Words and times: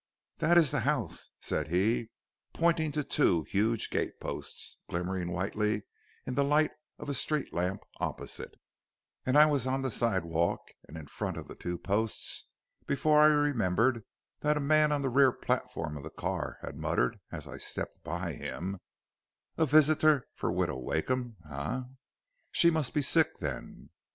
"'That 0.39 0.57
is 0.57 0.71
the 0.71 0.79
house,' 0.79 1.29
said 1.39 1.67
he, 1.67 2.09
pointing 2.53 2.91
to 2.91 3.03
two 3.03 3.43
huge 3.43 3.91
gate 3.91 4.19
posts 4.19 4.77
glimmering 4.89 5.31
whitely 5.31 5.83
in 6.25 6.33
the 6.33 6.43
light 6.43 6.71
of 6.97 7.07
a 7.07 7.13
street 7.13 7.53
lamp 7.53 7.83
opposite, 7.99 8.55
and 9.27 9.37
I 9.37 9.45
was 9.45 9.67
on 9.67 9.83
the 9.83 9.91
sidewalk 9.91 10.71
and 10.87 10.97
in 10.97 11.05
front 11.05 11.37
of 11.37 11.47
the 11.47 11.53
two 11.53 11.77
posts 11.77 12.47
before 12.87 13.19
I 13.19 13.27
remembered 13.27 14.03
that 14.39 14.57
a 14.57 14.59
man 14.59 14.91
on 14.91 15.03
the 15.03 15.09
rear 15.11 15.31
platform 15.31 15.95
of 15.97 16.03
the 16.03 16.09
car 16.09 16.57
had 16.63 16.77
muttered 16.79 17.19
as 17.31 17.47
I 17.47 17.59
stepped 17.59 18.03
by 18.03 18.33
him: 18.33 18.79
'A 19.59 19.67
visitor 19.67 20.25
for 20.33 20.51
Widow 20.51 20.79
Wakeham, 20.79 21.35
eh; 21.47 21.81
she 22.51 22.71
must 22.71 22.95
be 22.95 23.03
sick, 23.03 23.37
then!' 23.37 23.91